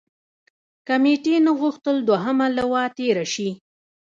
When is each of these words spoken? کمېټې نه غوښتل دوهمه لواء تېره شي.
کمېټې 0.87 1.35
نه 1.45 1.51
غوښتل 1.59 1.95
دوهمه 2.07 2.47
لواء 2.57 2.87
تېره 2.97 3.25
شي. 3.33 3.49